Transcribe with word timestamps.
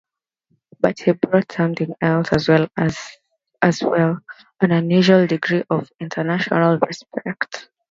But 0.79 0.97
he 0.97 1.11
brought 1.11 1.51
something 1.51 1.93
else 2.01 2.29
as 2.33 2.47
well: 3.83 4.17
an 4.59 4.71
unusual 4.71 5.27
degree 5.27 5.63
of 5.69 5.91
international 5.99 6.79
respect. 6.79 7.69